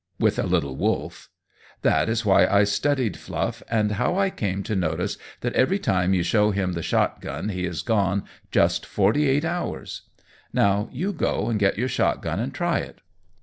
[0.19, 1.29] With a little wolf.
[1.83, 6.11] That is why I studied Fluff, and how I came to notice that every time
[6.15, 10.01] you show him the shotgun he is gone just forty eight hours.
[10.51, 13.01] Now, you go and get your shotgun and try it."